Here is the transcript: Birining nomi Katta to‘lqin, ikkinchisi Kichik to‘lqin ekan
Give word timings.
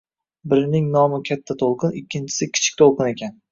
Birining 0.53 0.87
nomi 0.95 1.19
Katta 1.29 1.57
to‘lqin, 1.61 1.95
ikkinchisi 2.01 2.51
Kichik 2.57 2.83
to‘lqin 2.83 3.15
ekan 3.15 3.41